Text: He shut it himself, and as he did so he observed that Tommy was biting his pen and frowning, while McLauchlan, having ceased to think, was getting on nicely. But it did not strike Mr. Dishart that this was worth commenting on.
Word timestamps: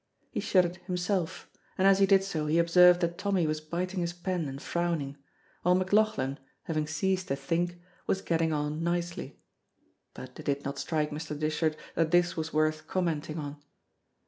He 0.31 0.39
shut 0.39 0.65
it 0.65 0.77
himself, 0.77 1.47
and 1.77 1.87
as 1.87 1.99
he 1.99 2.07
did 2.07 2.23
so 2.23 2.47
he 2.47 2.57
observed 2.57 3.01
that 3.01 3.19
Tommy 3.19 3.45
was 3.45 3.61
biting 3.61 3.99
his 3.99 4.13
pen 4.13 4.47
and 4.49 4.59
frowning, 4.59 5.15
while 5.61 5.75
McLauchlan, 5.75 6.39
having 6.63 6.87
ceased 6.87 7.27
to 7.27 7.35
think, 7.35 7.79
was 8.07 8.19
getting 8.23 8.51
on 8.51 8.83
nicely. 8.83 9.39
But 10.15 10.39
it 10.39 10.45
did 10.47 10.65
not 10.65 10.79
strike 10.79 11.11
Mr. 11.11 11.37
Dishart 11.37 11.77
that 11.93 12.09
this 12.09 12.35
was 12.35 12.51
worth 12.51 12.87
commenting 12.87 13.37
on. 13.37 13.61